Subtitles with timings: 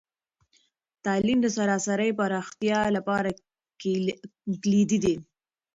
[1.05, 3.29] تعلیم د سراسري پراختیا لپاره
[4.63, 5.15] کلیدي دی.